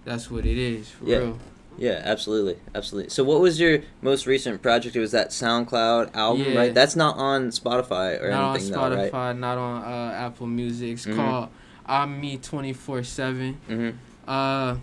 that's 0.05 0.31
what 0.31 0.45
it 0.45 0.57
is 0.57 0.89
for 0.89 1.05
Yeah. 1.05 1.17
real. 1.17 1.39
Yeah, 1.77 2.01
absolutely, 2.03 2.57
absolutely. 2.75 3.09
So, 3.09 3.23
what 3.23 3.39
was 3.39 3.59
your 3.59 3.79
most 4.01 4.27
recent 4.27 4.61
project? 4.61 4.95
It 4.95 4.99
was 4.99 5.11
that 5.11 5.29
SoundCloud 5.29 6.13
album, 6.15 6.45
Yeah. 6.53 6.57
right? 6.57 6.73
That's 6.73 6.95
not 6.95 7.17
on 7.17 7.49
Spotify 7.49 8.19
or 8.21 8.25
anything 8.29 8.31
like 8.31 8.61
that. 8.63 8.69
not 8.71 8.91
on 8.91 8.97
Spotify, 8.97 9.11
though, 9.11 9.17
right? 9.17 9.37
not 9.37 9.57
on 9.57 9.83
uh, 9.83 10.13
Apple 10.13 10.47
Music. 10.47 10.91
It's 10.91 11.05
Mhm. 11.05 11.15
called 11.15 11.49
I'm 11.85 12.19
Me 12.21 12.37
24 12.37 13.03
Seven. 13.03 13.57
Mm-hmm. 13.69 13.97
Uh, 14.29 14.77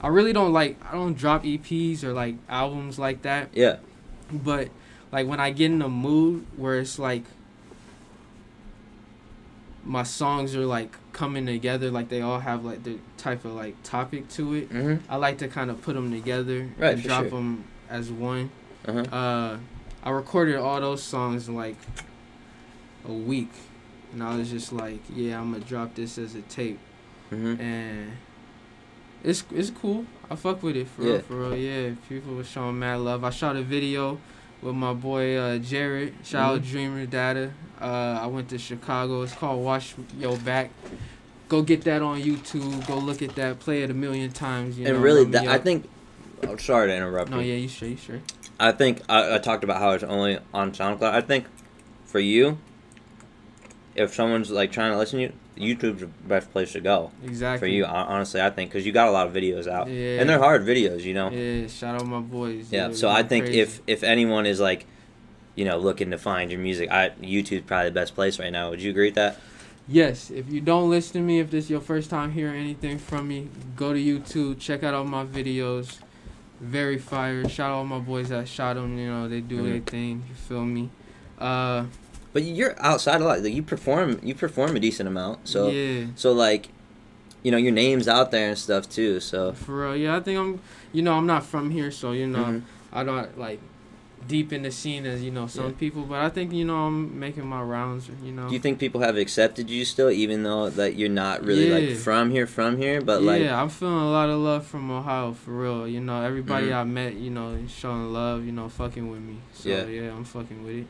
I 0.00 0.08
really 0.08 0.32
don't 0.32 0.52
like. 0.52 0.78
I 0.84 0.92
don't 0.92 1.16
drop 1.16 1.44
EPs 1.44 2.02
or 2.04 2.12
like 2.12 2.36
albums 2.48 2.98
like 2.98 3.22
that. 3.22 3.50
Yeah. 3.52 3.76
But 4.32 4.68
like 5.12 5.26
when 5.26 5.40
I 5.40 5.50
get 5.50 5.70
in 5.70 5.82
a 5.82 5.88
mood 5.88 6.46
where 6.56 6.78
it's 6.78 6.98
like 6.98 7.24
my 9.84 10.02
songs 10.02 10.56
are 10.56 10.66
like 10.66 10.96
coming 11.12 11.46
together, 11.46 11.90
like 11.90 12.08
they 12.08 12.20
all 12.20 12.40
have 12.40 12.64
like 12.64 12.82
the 12.82 12.98
type 13.16 13.44
of 13.44 13.52
like 13.52 13.80
topic 13.82 14.28
to 14.30 14.54
it. 14.54 14.70
Mm-hmm. 14.70 15.10
I 15.10 15.16
like 15.16 15.38
to 15.38 15.48
kind 15.48 15.70
of 15.70 15.80
put 15.82 15.94
them 15.94 16.10
together 16.10 16.68
Right, 16.76 16.94
and 16.94 17.02
drop 17.02 17.22
sure. 17.22 17.30
them 17.30 17.64
as 17.88 18.10
one. 18.10 18.50
Uh-huh. 18.86 19.00
Uh, 19.14 19.58
I 20.02 20.10
recorded 20.10 20.56
all 20.56 20.80
those 20.80 21.02
songs 21.02 21.48
in 21.48 21.54
like 21.54 21.76
a 23.08 23.12
week, 23.12 23.50
and 24.16 24.24
I 24.24 24.34
was 24.36 24.50
just 24.50 24.72
like, 24.72 25.00
yeah, 25.14 25.38
I'm 25.38 25.52
gonna 25.52 25.62
drop 25.64 25.94
this 25.94 26.16
as 26.16 26.34
a 26.34 26.40
tape 26.42 26.78
Mm-hmm. 27.30 27.60
and 27.60 28.12
it's 29.22 29.44
it's 29.52 29.70
cool. 29.70 30.06
I 30.30 30.36
fuck 30.36 30.62
with 30.62 30.76
it 30.76 30.88
for 30.88 31.02
Yeah. 31.02 31.10
real, 31.12 31.20
for 31.22 31.34
real. 31.36 31.56
Yeah, 31.56 31.94
people 32.08 32.34
were 32.34 32.44
showing 32.44 32.78
mad 32.78 33.00
love. 33.00 33.24
I 33.24 33.30
shot 33.30 33.56
a 33.56 33.62
video 33.62 34.18
with 34.62 34.74
my 34.74 34.94
boy 34.94 35.36
uh, 35.36 35.58
Jared. 35.58 36.14
Shout 36.24 36.54
out 36.54 36.62
Mhm. 36.62 36.70
Dreamer 36.70 37.06
Data. 37.06 37.50
Uh, 37.80 38.20
I 38.22 38.26
went 38.26 38.48
to 38.50 38.58
Chicago. 38.58 39.22
It's 39.22 39.34
called 39.34 39.62
Watch 39.64 39.94
Yo 40.18 40.36
Back. 40.36 40.70
Go 41.48 41.62
get 41.62 41.82
that 41.82 42.00
on 42.00 42.22
YouTube. 42.22 42.86
Go 42.86 42.96
look 42.96 43.20
at 43.22 43.34
that. 43.34 43.58
Play 43.60 43.82
it 43.82 43.90
a 43.90 43.94
million 43.94 44.30
times. 44.32 44.78
You 44.78 44.86
and 44.86 44.96
know, 44.96 45.02
really, 45.02 45.24
that, 45.26 45.46
I 45.46 45.58
think. 45.58 45.88
I'm 46.42 46.58
sorry 46.58 46.88
to 46.88 46.94
interrupt 46.96 47.30
No, 47.30 47.40
you. 47.40 47.52
yeah, 47.52 47.58
you 47.58 47.68
sure, 47.68 47.88
you 47.88 47.96
sure. 47.96 48.20
I 48.60 48.70
think 48.72 49.02
I, 49.08 49.34
I 49.34 49.38
talked 49.38 49.64
about 49.64 49.78
how 49.78 49.90
it's 49.90 50.04
only 50.04 50.38
on 50.54 50.72
SoundCloud. 50.72 51.02
I 51.12 51.20
think 51.20 51.46
for 52.04 52.20
you, 52.20 52.58
if 53.96 54.14
someone's 54.14 54.50
like 54.50 54.72
trying 54.72 54.92
to 54.92 54.98
listen 54.98 55.18
to 55.20 55.32
you, 55.56 55.74
YouTube's 55.76 56.00
the 56.00 56.06
best 56.06 56.50
place 56.52 56.72
to 56.72 56.80
go 56.80 57.10
Exactly. 57.24 57.58
for 57.58 57.66
you. 57.72 57.84
Honestly, 57.84 58.40
I 58.42 58.50
think 58.50 58.70
because 58.70 58.84
you 58.86 58.92
got 58.92 59.08
a 59.08 59.10
lot 59.10 59.26
of 59.26 59.32
videos 59.32 59.66
out, 59.66 59.88
Yeah. 59.88 60.20
and 60.20 60.28
they're 60.28 60.38
hard 60.38 60.64
videos, 60.66 61.02
you 61.02 61.14
know. 61.14 61.30
Yeah, 61.30 61.66
shout 61.68 62.00
out 62.00 62.06
my 62.06 62.20
boys. 62.20 62.68
Yeah. 62.70 62.88
they're 62.88 62.94
So 62.96 63.08
I 63.08 63.22
think 63.22 63.46
crazy. 63.46 63.60
if 63.60 63.80
if 63.86 64.02
anyone 64.02 64.46
is 64.46 64.60
like, 64.60 64.86
you 65.54 65.64
know, 65.64 65.78
looking 65.78 66.10
to 66.10 66.18
find 66.18 66.50
your 66.50 66.60
music, 66.60 66.90
I 66.90 67.10
YouTube's 67.22 67.62
probably 67.66 67.88
the 67.88 67.94
best 67.94 68.14
place 68.14 68.38
right 68.38 68.52
now. 68.52 68.70
Would 68.70 68.82
you 68.82 68.90
agree 68.90 69.06
with 69.08 69.14
that? 69.16 69.38
yes, 69.88 70.30
if 70.32 70.50
you 70.50 70.60
don't 70.60 70.90
listen 70.90 71.12
to 71.12 71.20
me, 71.20 71.38
if 71.38 71.48
this 71.50 71.66
is 71.66 71.70
your 71.70 71.80
first 71.80 72.10
time 72.10 72.32
hearing 72.32 72.60
anything 72.60 72.98
from 72.98 73.28
me, 73.28 73.48
go 73.76 73.92
to 73.92 73.98
YouTube, 74.00 74.58
check 74.58 74.82
out 74.82 74.94
all 74.94 75.04
my 75.04 75.24
videos. 75.24 75.98
Very 76.60 76.98
fire. 76.98 77.48
Shout 77.48 77.70
out 77.70 77.76
all 77.76 77.84
my 77.84 77.98
boys 78.00 78.30
that 78.30 78.48
shot 78.48 78.74
them. 78.74 78.98
You 78.98 79.08
know 79.08 79.28
they 79.28 79.40
do 79.40 79.58
Mhm. 79.60 79.64
their 79.64 79.78
thing. 79.80 80.24
You 80.28 80.34
feel 80.34 80.64
me? 80.64 80.90
Uh, 81.38 81.84
But 82.36 82.44
you're 82.44 82.74
outside 82.84 83.22
a 83.22 83.24
lot. 83.24 83.40
Like 83.42 83.54
you 83.54 83.62
perform, 83.62 84.20
you 84.22 84.34
perform 84.34 84.76
a 84.76 84.78
decent 84.78 85.08
amount. 85.08 85.48
So 85.48 85.70
yeah, 85.70 86.04
so 86.16 86.32
like, 86.32 86.68
you 87.42 87.50
know, 87.50 87.56
your 87.56 87.72
name's 87.72 88.08
out 88.08 88.30
there 88.30 88.50
and 88.50 88.58
stuff 88.58 88.90
too. 88.90 89.20
So 89.20 89.54
for 89.54 89.84
real. 89.84 89.96
Yeah, 89.96 90.16
I 90.16 90.20
think 90.20 90.38
I'm. 90.38 90.60
You 90.92 91.00
know, 91.00 91.14
I'm 91.14 91.24
not 91.24 91.46
from 91.46 91.70
here, 91.70 91.90
so 91.90 92.12
you 92.12 92.26
know, 92.26 92.44
Mhm. 92.44 92.62
I 92.92 93.04
don't 93.04 93.38
like 93.38 93.58
deep 94.28 94.52
in 94.52 94.60
the 94.62 94.70
scene 94.70 95.06
as 95.06 95.22
you 95.22 95.30
know 95.30 95.46
some 95.46 95.66
Yeah. 95.68 95.78
people. 95.78 96.02
But 96.02 96.18
I 96.18 96.28
think 96.28 96.52
you 96.52 96.66
know 96.66 96.76
I'm 96.88 97.18
making 97.18 97.46
my 97.46 97.62
rounds. 97.62 98.10
You 98.22 98.32
know. 98.32 98.48
do 98.48 98.52
you 98.52 98.60
think 98.60 98.78
people 98.78 99.00
have 99.00 99.16
accepted 99.16 99.70
you 99.70 99.86
still, 99.86 100.10
even 100.10 100.42
though 100.42 100.68
that 100.68 100.94
you're 100.96 101.08
not 101.08 101.42
really 101.42 101.70
like 101.70 101.96
from 101.96 102.30
here, 102.32 102.46
from 102.46 102.76
here? 102.76 103.00
But 103.00 103.22
yeah, 103.22 103.30
like, 103.30 103.50
I'm 103.50 103.70
feeling 103.70 103.94
a 103.94 104.10
lot 104.10 104.28
of 104.28 104.38
love 104.40 104.66
from 104.66 104.90
Ohio 104.90 105.32
for 105.32 105.52
real. 105.52 105.88
You 105.88 106.00
know, 106.00 106.20
everybody 106.20 106.66
Mhm. 106.66 106.74
I 106.76 106.84
met, 106.84 107.14
you 107.14 107.30
know, 107.30 107.56
showing 107.66 108.12
love. 108.12 108.44
You 108.44 108.52
know, 108.52 108.68
fucking 108.68 109.10
with 109.10 109.20
me. 109.22 109.36
So 109.54 109.70
Yeah. 109.70 109.86
yeah, 109.86 110.12
I'm 110.14 110.24
fucking 110.24 110.62
with 110.62 110.76
it. 110.84 110.86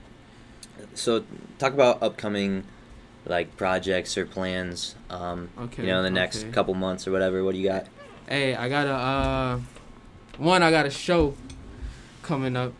So 0.94 1.24
talk 1.58 1.72
about 1.72 2.02
upcoming 2.02 2.64
like 3.24 3.56
projects 3.56 4.16
or 4.16 4.26
plans. 4.26 4.94
Um, 5.10 5.50
Okay. 5.58 5.82
you 5.82 5.88
know, 5.88 5.98
in 5.98 6.04
the 6.04 6.10
next 6.10 6.44
okay. 6.44 6.50
couple 6.52 6.74
months 6.74 7.06
or 7.06 7.12
whatever. 7.12 7.42
What 7.42 7.52
do 7.52 7.58
you 7.60 7.68
got? 7.68 7.86
Hey, 8.28 8.54
I 8.54 8.68
got 8.68 8.86
a 8.86 8.92
uh, 8.92 9.60
one. 10.38 10.62
I 10.62 10.70
got 10.70 10.86
a 10.86 10.90
show 10.90 11.34
coming 12.22 12.56
up. 12.56 12.72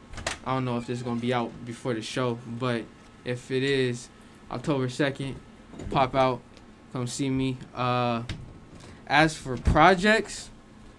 I 0.45 0.55
don't 0.55 0.65
know 0.65 0.77
if 0.79 0.87
this 0.87 0.99
is 0.99 1.03
gonna 1.03 1.21
be 1.21 1.35
out 1.35 1.51
before 1.65 1.95
the 1.95 2.03
show, 2.03 2.39
but 2.47 2.85
if 3.25 3.51
it 3.51 3.63
is, 3.63 4.09
October 4.51 4.89
second, 4.89 5.37
pop 5.91 6.15
out, 6.15 6.41
come 6.93 7.07
see 7.07 7.31
me. 7.31 7.59
Uh, 7.75 8.23
as 9.07 9.37
for 9.37 9.57
projects, 9.57 10.51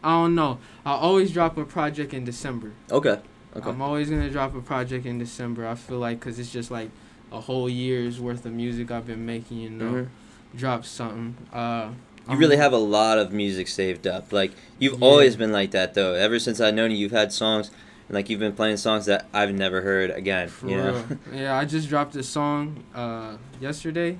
I 0.04 0.12
don't 0.12 0.36
know. 0.36 0.60
I 0.86 0.92
always 0.92 1.32
drop 1.32 1.58
a 1.58 1.66
project 1.66 2.14
in 2.14 2.26
December. 2.26 2.72
Okay. 2.92 3.20
Okay. 3.58 3.70
I'm 3.70 3.82
always 3.82 4.10
gonna 4.10 4.30
drop 4.30 4.56
a 4.56 4.62
project 4.62 5.06
in 5.06 5.18
December. 5.20 5.68
I 5.68 5.76
feel 5.76 5.98
like 6.00 6.20
because 6.20 6.38
it's 6.40 6.52
just 6.52 6.70
like 6.72 6.90
a 7.32 7.42
whole 7.42 7.68
year's 7.70 8.20
worth 8.20 8.46
of 8.46 8.54
music 8.54 8.92
I've 8.92 9.08
been 9.08 9.26
making. 9.26 9.58
You 9.58 9.70
know, 9.72 9.92
Mhm. 9.94 10.08
drop 10.56 10.86
something. 10.86 11.36
Uh, 11.52 11.90
You 12.28 12.32
I'm- 12.34 12.40
really 12.40 12.58
have 12.58 12.74
a 12.74 12.78
lot 12.78 13.18
of 13.18 13.32
music 13.32 13.68
saved 13.68 14.06
up. 14.06 14.32
Like 14.34 14.52
you've 14.80 15.00
Yeah. 15.00 15.06
always 15.06 15.36
been 15.36 15.52
like 15.52 15.72
that 15.72 15.94
though. 15.94 16.14
Ever 16.14 16.40
since 16.40 16.60
I've 16.62 16.76
known 16.76 16.92
you, 16.92 16.98
you've 16.98 17.12
had 17.12 17.32
songs 17.34 17.72
and 18.08 18.16
like 18.16 18.30
you've 18.30 18.40
been 18.40 18.54
playing 18.54 18.78
songs 18.78 19.06
that 19.08 19.26
I've 19.34 19.54
never 19.54 19.82
heard 19.82 20.12
again. 20.12 20.50
For 20.50 20.68
you 20.70 20.78
know. 20.78 21.04
real. 21.10 21.18
yeah, 21.42 21.58
I 21.58 21.66
just 21.66 21.90
dropped 21.90 22.16
a 22.16 22.24
song 22.24 22.84
uh, 22.94 23.38
yesterday, 23.62 24.18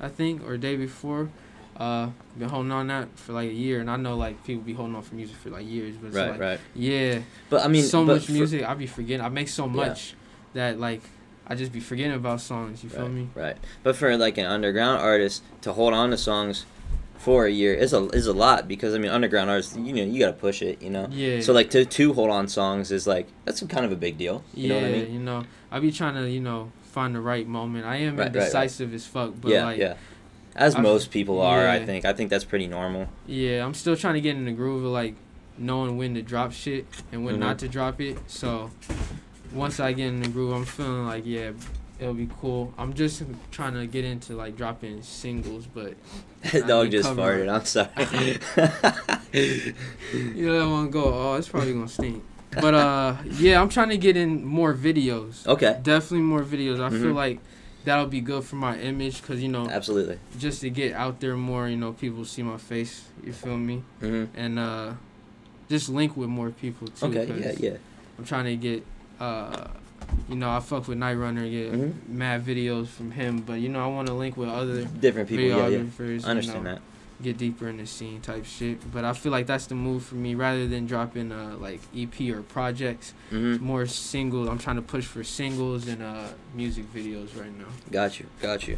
I 0.00 0.08
think, 0.08 0.42
or 0.48 0.56
day 0.56 0.76
before. 0.76 1.28
Uh, 1.76 2.08
been 2.38 2.48
holding 2.48 2.70
on 2.70 2.86
that 2.86 3.08
for 3.18 3.32
like 3.32 3.48
a 3.50 3.52
year, 3.52 3.80
and 3.80 3.90
I 3.90 3.96
know 3.96 4.16
like 4.16 4.44
people 4.44 4.62
be 4.62 4.72
holding 4.74 4.94
on 4.94 5.02
for 5.02 5.14
music 5.16 5.36
for 5.36 5.50
like 5.50 5.66
years, 5.66 5.96
but 5.96 6.08
it's 6.08 6.16
right. 6.16 6.30
like, 6.30 6.40
right. 6.40 6.60
yeah, 6.74 7.18
But 7.50 7.64
I 7.64 7.68
mean, 7.68 7.82
so 7.84 8.04
much 8.04 8.28
music 8.28 8.62
I 8.62 8.74
be 8.74 8.86
forgetting. 8.86 9.24
I 9.24 9.28
make 9.28 9.48
so 9.48 9.66
Yeah. 9.66 9.72
much 9.72 10.14
that 10.52 10.78
like 10.78 11.02
I 11.46 11.54
just 11.56 11.72
be 11.72 11.80
forgetting 11.80 12.12
about 12.14 12.40
songs. 12.40 12.82
You 12.84 12.90
feel 12.90 13.08
me? 13.08 13.28
Right. 13.34 13.56
But 13.82 13.96
for 13.96 14.16
like 14.16 14.38
an 14.38 14.46
underground 14.46 15.00
artist 15.02 15.42
to 15.62 15.72
hold 15.72 15.94
on 15.94 16.10
to 16.10 16.16
songs 16.16 16.64
for 17.18 17.46
a 17.46 17.50
year 17.50 17.72
is 17.74 17.92
a 17.92 18.06
is 18.10 18.26
a 18.26 18.32
lot 18.32 18.68
because 18.68 18.94
I 18.94 18.98
mean 18.98 19.10
underground 19.10 19.48
artists 19.48 19.74
you 19.76 19.94
know 19.94 20.02
you 20.04 20.18
got 20.20 20.26
to 20.26 20.32
push 20.34 20.62
it 20.62 20.80
you 20.82 20.90
know. 20.90 21.08
Yeah. 21.10 21.40
So 21.40 21.52
like 21.52 21.70
to 21.70 21.84
to 21.84 22.12
hold 22.12 22.30
on 22.30 22.48
songs 22.48 22.92
is 22.92 23.06
like 23.06 23.26
that's 23.44 23.62
kind 23.64 23.84
of 23.84 23.92
a 23.92 23.96
big 23.96 24.16
deal. 24.18 24.44
You 24.54 24.68
yeah, 24.68 24.68
know 24.68 24.80
what 24.80 24.84
I 24.88 24.92
mean? 24.92 25.12
you 25.14 25.20
know, 25.20 25.44
I 25.72 25.80
be 25.80 25.90
trying 25.90 26.14
to 26.14 26.30
you 26.30 26.40
know 26.40 26.70
find 26.84 27.14
the 27.14 27.20
right 27.20 27.46
moment. 27.48 27.84
I 27.84 27.96
am 27.96 28.16
Right, 28.16 28.26
right, 28.26 28.26
right. 28.26 28.36
indecisive 28.36 28.94
as 28.94 29.06
fuck, 29.06 29.32
but 29.40 29.50
yeah, 29.50 29.64
like 29.64 29.78
yeah. 29.78 29.94
As 30.56 30.74
I- 30.76 30.80
most 30.80 31.10
people 31.10 31.40
are, 31.40 31.68
I 31.68 31.84
think. 31.84 32.04
I 32.04 32.12
think 32.12 32.30
that's 32.30 32.44
pretty 32.44 32.66
normal. 32.66 33.08
Yeah, 33.26 33.64
I'm 33.64 33.74
still 33.74 33.96
trying 33.96 34.14
to 34.14 34.20
get 34.20 34.36
in 34.36 34.44
the 34.44 34.52
groove 34.52 34.84
of 34.84 34.90
like 34.92 35.14
knowing 35.58 35.96
when 35.96 36.14
to 36.14 36.22
drop 36.22 36.52
shit 36.52 36.86
and 37.12 37.24
when 37.24 37.36
Mhm. 37.36 37.40
not 37.40 37.58
to 37.60 37.68
drop 37.68 38.00
it. 38.00 38.18
So 38.26 38.70
once 39.52 39.78
I 39.80 39.92
get 39.92 40.08
in 40.08 40.20
the 40.22 40.28
groove, 40.28 40.52
I'm 40.54 40.64
feeling 40.64 41.06
like 41.06 41.24
yeah, 41.26 41.50
it'll 41.98 42.14
be 42.14 42.28
cool. 42.40 42.72
I'm 42.78 42.92
just 42.94 43.22
trying 43.50 43.74
to 43.74 43.86
get 43.86 44.04
into 44.04 44.34
like 44.34 44.56
dropping 44.56 45.02
singles, 45.02 45.66
but 45.66 45.94
The 46.52 46.58
I 46.64 46.66
dog 46.66 46.90
just 46.90 47.08
farted. 47.10 47.48
I'm 47.52 47.64
sorry. 47.64 48.38
you 50.34 50.46
know 50.46 50.58
that 50.60 50.70
one 50.70 50.90
go. 50.90 51.04
Oh, 51.04 51.34
it's 51.34 51.48
probably 51.48 51.72
gonna 51.72 51.88
stink. 51.88 52.22
But 52.60 52.74
uh, 52.74 53.16
yeah, 53.38 53.60
I'm 53.60 53.68
trying 53.68 53.88
to 53.88 53.98
get 53.98 54.16
in 54.16 54.44
more 54.44 54.72
videos. 54.74 55.44
okay. 55.46 55.78
Definitely 55.82 56.20
more 56.26 56.42
videos. 56.42 56.80
I 56.80 56.90
feel 56.90 57.10
Mhm. 57.12 57.14
like 57.14 57.40
that'll 57.84 58.06
be 58.06 58.20
good 58.20 58.44
for 58.44 58.56
my 58.56 58.78
image, 58.78 59.22
cause 59.22 59.40
you 59.40 59.48
know 59.48 59.68
Absolutely. 59.68 60.18
just 60.38 60.60
to 60.62 60.70
get 60.70 60.94
out 60.94 61.20
there 61.20 61.36
more. 61.36 61.68
You 61.68 61.76
know, 61.76 61.92
people 61.92 62.24
see 62.24 62.42
my 62.42 62.56
face. 62.56 63.04
You 63.22 63.32
feel 63.32 63.56
me? 63.56 63.82
hmm 64.00 64.24
And 64.34 64.58
uh, 64.58 64.92
just 65.68 65.88
link 65.88 66.16
with 66.16 66.28
more 66.28 66.50
people 66.50 66.88
too. 66.88 67.06
Okay. 67.06 67.26
Yeah. 67.40 67.52
Yeah. 67.58 67.76
I'm 68.18 68.24
trying 68.24 68.44
to 68.44 68.56
get, 68.56 68.84
uh, 69.20 69.66
you 70.28 70.36
know, 70.36 70.50
I 70.50 70.60
fuck 70.60 70.86
with 70.88 70.98
Night 70.98 71.14
Runner, 71.14 71.48
get 71.48 71.72
Mhm. 71.72 71.92
mad 72.08 72.44
videos 72.46 72.86
from 72.86 73.10
him, 73.10 73.38
but 73.40 73.54
you 73.54 73.68
know, 73.68 73.82
I 73.82 73.88
want 73.88 74.06
to 74.08 74.14
link 74.14 74.36
with 74.36 74.48
other 74.48 74.84
Different 74.84 75.28
people. 75.28 75.44
Yeah. 75.44 75.68
Yeah. 75.68 75.78
I 75.78 76.30
understand 76.30 76.44
you 76.46 76.52
know, 76.54 76.62
that. 76.74 76.80
Get 77.24 77.38
deeper 77.38 77.66
in 77.68 77.78
the 77.78 77.86
scene 77.86 78.20
type 78.20 78.44
shit. 78.44 78.92
But 78.92 79.04
I 79.04 79.14
feel 79.14 79.32
like 79.32 79.46
that's 79.46 79.66
the 79.66 79.74
move 79.74 80.04
for 80.04 80.14
me, 80.16 80.34
rather 80.34 80.66
than 80.68 80.84
dropping 80.86 81.32
uh 81.32 81.56
like 81.58 81.80
EP 81.96 82.20
or 82.34 82.42
projects. 82.42 83.14
hmm 83.30 83.56
More 83.64 83.86
singles. 83.86 84.48
I'm 84.48 84.58
trying 84.58 84.76
to 84.76 84.82
push 84.82 85.06
for 85.06 85.24
singles 85.24 85.88
and 85.88 86.02
uh 86.02 86.28
music 86.54 86.84
videos 86.92 87.30
right 87.40 87.56
now. 87.56 87.64
Got 87.90 88.20
you. 88.20 88.26
Got 88.42 88.68
you. 88.68 88.76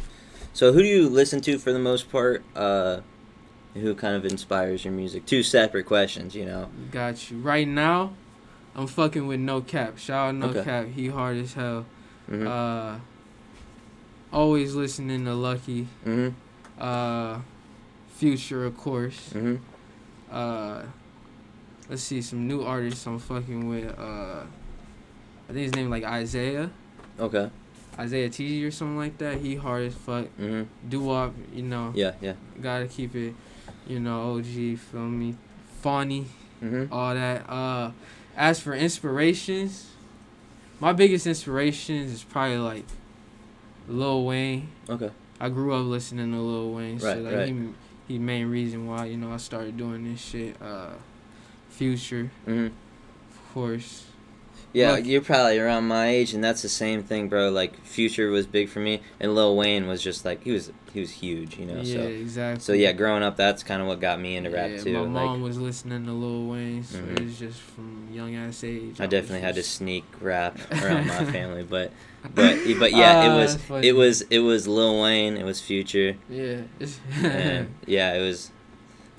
So 0.53 0.71
who 0.73 0.81
do 0.81 0.87
you 0.87 1.09
listen 1.09 1.41
to 1.41 1.59
for 1.59 1.71
the 1.73 1.79
most 1.79 2.09
part? 2.11 2.43
Uh, 2.55 3.01
who 3.73 3.93
kind 3.93 4.15
of 4.15 4.25
inspires 4.25 4.83
your 4.85 4.93
music? 4.93 5.25
Two 5.25 5.43
separate 5.43 5.85
questions. 5.85 6.33
You 6.33 6.45
know. 6.45 6.69
Got 6.91 7.29
you. 7.29 7.37
Right 7.39 7.67
now, 7.67 8.13
I'm 8.75 8.87
fucking 8.87 9.27
with 9.27 9.39
No 9.41 9.59
Cap. 9.61 9.99
Shout 9.99 10.29
out 10.29 10.35
No 10.35 10.47
Okay. 10.47 10.63
Cap. 10.63 10.87
He 10.95 11.07
hard 11.09 11.37
as 11.37 11.53
hell. 11.53 11.85
hmm 12.27 12.47
Uh, 12.47 12.95
always 14.31 14.73
listening 14.73 15.25
to 15.25 15.31
Lucki. 15.31 15.85
hmm 16.03 16.29
Uh, 16.79 17.39
Future, 18.17 18.65
of 18.65 18.75
course. 18.77 19.31
hmm 19.31 19.55
Uh, 20.31 20.81
let's 21.89 22.01
see 22.01 22.21
some 22.21 22.47
new 22.47 22.63
artists 22.63 23.05
I'm 23.05 23.19
fucking 23.19 23.69
with. 23.69 23.87
Uh, 23.97 24.43
I 25.49 25.53
think 25.53 25.63
his 25.65 25.75
name 25.75 25.89
like 25.89 26.03
Isaiah, 26.03 26.69
Okay. 27.19 27.49
Isaiah 27.97 28.29
T 28.29 28.63
or 28.65 28.71
something 28.71 28.97
like 28.97 29.17
that. 29.19 29.37
He 29.37 29.55
hard 29.55 29.83
as 29.87 29.93
fuck. 29.93 30.25
hmm 30.35 30.63
Doo 30.89 31.01
wop, 31.01 31.33
you 31.53 31.63
know. 31.63 31.91
Yeah. 31.95 32.13
Yeah. 32.19 32.33
Gotta 32.61 32.87
keep 32.87 33.15
it, 33.15 33.33
you 33.87 33.99
know. 33.99 34.35
OG, 34.37 34.77
feel 34.77 35.01
me. 35.07 35.35
Funny, 35.81 36.25
hmm 36.59 36.85
all 36.91 37.13
that. 37.13 37.47
Uh, 37.49 37.91
as 38.35 38.59
for 38.59 38.73
inspirations, 38.73 39.91
my 40.79 40.91
biggest 40.91 41.25
inspirations 41.27 42.11
is 42.11 42.23
probably 42.23 42.57
like 42.57 42.85
Lil 43.87 44.25
Wayne. 44.25 44.69
Okay. 44.89 45.11
I 45.39 45.49
grew 45.49 45.71
up 45.73 45.85
listening 45.85 46.31
to 46.31 46.39
Lil 46.39 46.73
Wayne, 46.73 46.99
so 46.99 47.07
Right, 47.07 47.21
like 47.23 47.35
right. 47.35 47.47
he 47.47 47.69
he 48.07 48.17
main 48.19 48.49
reason 48.49 48.87
why 48.87 49.05
you 49.05 49.17
know 49.17 49.31
I 49.31 49.37
started 49.37 49.77
doing 49.77 50.09
this 50.09 50.21
shit. 50.21 50.61
Uh, 50.61 50.91
Future, 51.69 52.31
hmm 52.45 52.67
of 52.67 53.53
course. 53.53 54.05
Yeah, 54.77 54.91
Look- 54.93 55.05
you're 55.07 55.21
probably 55.21 55.57
around 55.59 55.87
my 55.87 56.07
age, 56.07 56.33
and 56.33 56.43
that's 56.43 56.61
the 56.61 56.69
same 56.69 57.01
thing, 57.03 57.29
bro. 57.29 57.49
Like 57.49 57.83
Future 57.85 58.29
was 58.29 58.45
big 58.45 58.69
for 58.69 58.79
me, 58.79 59.01
and 59.19 59.33
Lil 59.33 59.55
Wayne 59.55 59.87
was 59.87 60.01
just 60.03 60.23
like 60.25 60.43
he 60.43 60.51
was 60.51 60.71
he 60.93 60.99
was 60.99 61.11
huge, 61.11 61.57
you 61.57 61.65
know. 61.65 61.81
yeah, 61.81 61.93
So 61.95 62.01
exactly. 62.07 62.63
so 62.63 62.73
yeah, 62.73 62.91
growing 62.91 63.23
up, 63.23 63.37
that's 63.37 63.63
kind 63.63 63.81
of 63.81 63.87
what 63.87 63.99
got 63.99 64.19
me 64.19 64.35
into 64.35 64.49
rap 64.49 64.69
Yeah, 64.71 64.77
too. 64.83 64.93
My 64.93 64.99
Like 65.01 65.11
mom 65.29 65.41
was 65.41 65.57
listening 65.59 66.05
to 66.05 66.11
Lil 66.11 66.47
Wayne, 66.47 66.83
so 66.83 66.97
Mhm. 66.99 67.17
it 67.19 67.23
was 67.23 67.39
just 67.39 67.59
from 67.59 68.07
young 68.11 68.35
ass 68.35 68.63
age. 68.63 68.99
I 68.99 69.03
was 69.03 69.09
definitely 69.11 69.41
had 69.41 69.55
to 69.55 69.63
sneak 69.63 70.03
rap 70.21 70.57
around 70.83 71.07
my 71.07 71.25
family, 71.25 71.63
but 71.63 71.91
but 72.35 72.57
but 72.79 72.91
yeah, 72.93 73.13
Ah, 73.25 73.33
it 73.33 73.37
was 73.39 73.57
it 73.83 73.93
was 73.95 74.21
it 74.29 74.39
was 74.39 74.67
Lil 74.67 75.01
Wayne, 75.01 75.37
it 75.37 75.43
was 75.45 75.59
Future, 75.61 76.17
Yeah, 76.29 76.61
and 77.23 77.73
yeah, 77.85 78.13
it 78.13 78.21
was 78.21 78.51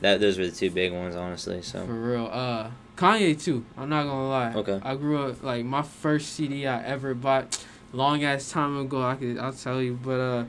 that. 0.03 0.21
Those 0.21 0.39
were 0.39 0.47
the 0.47 0.53
two 0.53 0.71
big 0.71 0.93
ones, 0.93 1.17
honestly. 1.17 1.63
So 1.63 1.85
for 1.87 1.93
real. 1.95 2.29
Uh, 2.31 2.71
Kanye 2.99 3.41
too. 3.41 3.65
I'm 3.77 3.89
not 3.89 4.03
gonna 4.05 4.29
lie. 4.29 4.53
Okay. 4.55 4.81
I 4.83 4.97
grew 4.97 5.23
up 5.23 5.43
like 5.43 5.65
my 5.65 5.83
first 5.83 6.33
CD 6.35 6.67
I 6.67 6.83
ever 6.85 7.15
bought, 7.15 7.65
long 7.93 8.25
ass 8.25 8.51
time 8.51 8.77
ago. 8.77 9.03
I 9.03 9.15
could 9.15 9.39
I'll 9.39 9.53
tell 9.53 9.81
you, 9.81 9.99
but 10.03 10.21
uh. 10.21 10.45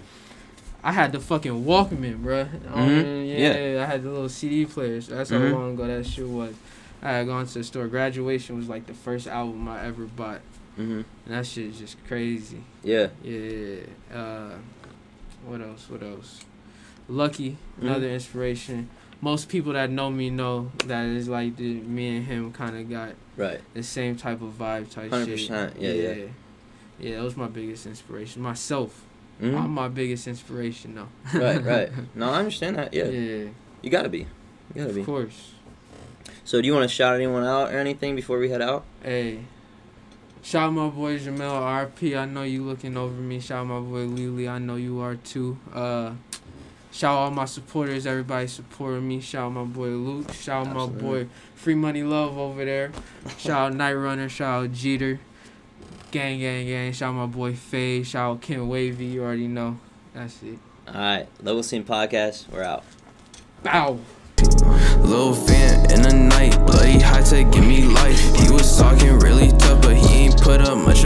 I 0.81 0.93
had 0.93 1.11
the 1.11 1.19
fucking 1.19 1.65
Walkman, 1.65 2.23
bruh. 2.23 2.47
Mhm, 2.71 3.27
yeah, 3.37 3.57
yeah, 3.75 3.83
I 3.83 3.85
had 3.85 4.01
the 4.01 4.09
little 4.09 4.29
CD 4.29 4.65
players. 4.65 5.07
That's 5.07 5.29
Mhm. 5.29 5.49
how 5.51 5.57
long 5.57 5.73
ago 5.73 5.85
that 5.85 6.05
shit 6.05 6.25
was. 6.25 6.55
I 7.01 7.11
had 7.11 7.27
gone 7.27 7.45
to 7.45 7.53
the 7.53 7.65
store. 7.65 7.87
Graduation 7.87 8.55
was 8.55 8.69
like 8.69 8.87
the 8.87 8.93
first 8.93 9.27
album 9.27 9.67
I 9.67 9.85
ever 9.85 10.05
bought, 10.05 10.39
hmm 10.77 11.01
and 11.01 11.05
that 11.27 11.45
shit 11.45 11.65
is 11.71 11.79
just 11.79 11.97
crazy. 12.07 12.63
yeah, 12.81 13.07
Yeah. 13.21 13.81
Uh, 14.13 14.51
what 15.45 15.59
else? 15.59 15.89
What 15.89 16.01
else? 16.01 16.45
Lucki, 17.11 17.51
Mm-hmm. 17.75 17.85
another 17.87 18.09
inspiration. 18.09 18.89
Most 19.21 19.49
people 19.49 19.73
that 19.73 19.89
know 19.89 20.09
me 20.09 20.29
know 20.29 20.71
that 20.85 21.05
it's 21.05 21.27
like 21.27 21.57
the, 21.57 21.73
me 21.81 22.17
and 22.17 22.25
him 22.25 22.53
kind 22.53 22.77
of 22.77 22.89
got 22.89 23.11
right. 23.35 23.59
the 23.73 23.83
same 23.83 24.15
type 24.15 24.41
of 24.41 24.53
vibe 24.53 24.89
type 24.89 25.11
100%, 25.11 25.37
shit. 25.37 25.49
yeah, 25.49 25.91
yeah. 25.91 26.11
yeah. 26.13 26.25
Yeah, 26.99 27.15
that 27.17 27.23
was 27.23 27.37
my 27.37 27.47
biggest 27.47 27.85
inspiration. 27.85 28.41
Myself. 28.41 29.03
Mhm. 29.41 29.57
I'm 29.57 29.71
my 29.71 29.87
biggest 29.87 30.27
inspiration 30.27 30.95
though. 30.95 31.39
right, 31.39 31.63
right. 31.63 31.89
No, 32.15 32.29
I 32.29 32.39
understand 32.39 32.75
that. 32.75 32.93
Yeah, 32.93 33.05
yeah, 33.05 33.49
you 33.81 33.89
gotta 33.89 34.09
be. 34.09 34.27
You 34.75 34.81
gotta 34.81 34.93
be. 34.93 34.99
of 35.01 35.05
course. 35.05 35.53
So, 36.43 36.61
do 36.61 36.67
you 36.67 36.73
want 36.73 36.89
to 36.89 36.93
shout 36.93 37.15
anyone 37.15 37.43
out 37.43 37.71
or 37.71 37.77
anything 37.77 38.15
before 38.15 38.37
we 38.39 38.49
head 38.49 38.61
out? 38.61 38.83
Hey, 39.01 39.39
shout 40.41 40.67
out 40.67 40.73
my 40.73 40.89
boy 40.89 41.17
Jamel 41.17 41.61
RP. 41.61 42.17
I 42.17 42.25
know 42.25 42.43
you 42.43 42.63
looking 42.63 42.97
over 42.97 43.13
me. 43.13 43.39
Shout 43.39 43.59
out 43.59 43.67
my 43.67 43.79
boy 43.79 44.05
Lily. 44.05 44.49
I 44.49 44.59
know 44.59 44.75
you 44.75 44.99
are 44.99 45.15
too. 45.15 45.57
Uh, 45.73 46.11
shout 46.91 47.13
out 47.13 47.17
all 47.17 47.31
my 47.31 47.45
supporters. 47.45 48.05
Everybody 48.05 48.47
supporting 48.47 49.07
me. 49.07 49.21
Shout 49.21 49.45
out 49.47 49.53
my 49.53 49.63
boy 49.63 49.87
Luke. 49.89 50.33
Shout 50.33 50.67
out 50.67 50.75
my 50.75 50.85
boy 50.85 51.27
Free 51.55 51.75
Money 51.75 52.03
Love 52.03 52.37
over 52.37 52.63
there. 52.65 52.91
Shout 53.37 53.71
out 53.71 53.73
Night 53.73 53.93
Runner. 53.93 54.29
Shout 54.29 54.63
out 54.65 54.73
Jeter. 54.73 55.19
Gang, 56.11 56.39
gang, 56.39 56.65
gang. 56.65 56.91
Shout 56.91 57.09
out 57.09 57.15
my 57.15 57.25
boy 57.25 57.53
Faye. 57.53 58.03
Shout 58.03 58.31
out 58.31 58.41
Ken 58.41 58.67
Wavy. 58.67 59.05
You 59.05 59.23
already 59.23 59.47
know. 59.47 59.79
That's 60.13 60.41
it. 60.43 60.59
All 60.87 60.95
right, 60.95 61.27
Level 61.41 61.61
Scene 61.61 61.83
Podcast. 61.83 62.49
We're 62.49 62.63
out. 62.63 62.83
Bow. 63.61 63.99
Little 64.97 65.33
Van 65.33 65.91
in 65.91 66.01
the 66.01 66.13
night, 66.13 66.57
bloody 66.65 66.99
high 66.99 67.21
tech, 67.21 67.51
give 67.51 67.65
me 67.65 67.83
life. 67.83 68.19
He 68.35 68.49
was 68.51 68.77
talking 68.77 69.19
really 69.19 69.49
tough, 69.49 69.81
but 69.81 69.95
he 69.95 70.25
ain't 70.25 70.41
put 70.41 70.61
up 70.61 70.77
much 70.77 70.98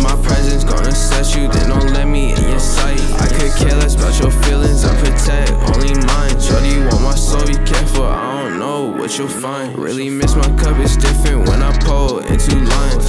my 0.00 0.14
presence 0.22 0.64
gonna 0.64 0.94
set 0.94 1.36
you, 1.36 1.48
then 1.48 1.70
don't 1.70 1.92
let 1.92 2.06
me 2.06 2.32
in 2.34 2.48
your 2.48 2.60
sight. 2.60 3.00
I 3.20 3.26
could 3.26 3.52
care 3.56 3.76
less 3.76 3.94
about 3.94 4.18
your 4.20 4.30
feelings, 4.30 4.84
I 4.84 4.94
protect 5.02 5.50
only 5.74 5.94
mine. 6.06 6.40
Shorty, 6.40 6.68
you 6.68 6.86
want 6.86 7.02
my 7.02 7.14
soul, 7.14 7.44
be 7.46 7.54
careful, 7.54 8.04
I 8.04 8.42
don't 8.42 8.58
know 8.58 8.86
what 8.86 9.18
you'll 9.18 9.28
find. 9.28 9.76
Really 9.76 10.08
miss 10.08 10.34
my 10.34 10.50
cup, 10.56 10.76
it's 10.78 10.96
different 10.96 11.48
when 11.48 11.62
I 11.62 11.76
pull 11.78 12.20
into 12.20 12.56
lines. 12.56 13.06